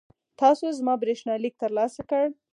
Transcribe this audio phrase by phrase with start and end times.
[0.39, 2.29] تاسو زما برېښنالیک ترلاسه کړی؟